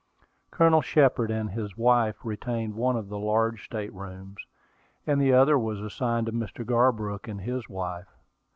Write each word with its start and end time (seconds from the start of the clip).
Colonel 0.49 0.81
Shepard 0.81 1.29
and 1.29 1.51
his 1.51 1.77
wife 1.77 2.25
retained 2.25 2.73
one 2.73 2.95
of 2.95 3.07
the 3.09 3.19
large 3.19 3.63
state 3.63 3.93
rooms, 3.93 4.39
and 5.05 5.21
the 5.21 5.31
other 5.31 5.59
was 5.59 5.79
assigned 5.79 6.25
to 6.25 6.31
Mr. 6.31 6.65
Garbrook 6.65 7.27
and 7.27 7.41
his 7.41 7.69
wife. 7.69 8.09